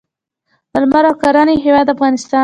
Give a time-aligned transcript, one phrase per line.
[0.71, 2.39] د لمر او کرنې هیواد افغانستان.